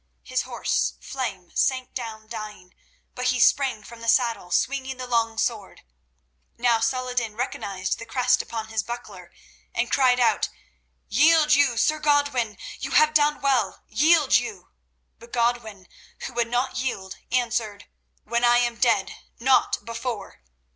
His 0.23 0.41
horse 0.41 0.95
Flame 0.99 1.51
sank 1.55 1.93
down 1.93 2.25
dying, 2.27 2.73
but 3.13 3.25
he 3.27 3.39
sprang 3.39 3.83
from 3.83 4.01
the 4.01 4.07
saddle, 4.07 4.49
swinging 4.49 4.97
the 4.97 5.05
long 5.05 5.37
sword. 5.37 5.83
Now 6.57 6.79
Saladin 6.79 7.35
recognized 7.35 7.99
the 7.99 8.07
crest 8.07 8.41
upon 8.41 8.69
his 8.69 8.81
buckler, 8.81 9.31
and 9.75 9.91
cried 9.91 10.19
out: 10.19 10.49
"Yield 11.07 11.53
you, 11.53 11.77
Sir 11.77 11.99
Godwin! 11.99 12.57
You 12.79 12.93
have 12.93 13.13
done 13.13 13.41
well—yield 13.41 14.37
you!" 14.37 14.69
But 15.19 15.31
Godwin, 15.33 15.87
who 16.21 16.33
would 16.33 16.47
not 16.49 16.77
yield, 16.79 17.17
answered: 17.31 17.85
"When 18.23 18.43
I 18.43 18.57
am 18.57 18.77
dead—not 18.77 19.85
before." 19.85 20.41